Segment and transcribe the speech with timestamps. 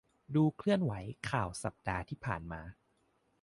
[0.35, 0.93] ดูเคลื่อนไหว
[1.29, 2.41] ข่าวสัปดาห์ที่ผ่าน